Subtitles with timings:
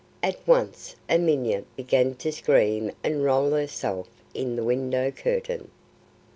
[0.23, 5.69] At once Amina began to scream and roll herself in the window curtain.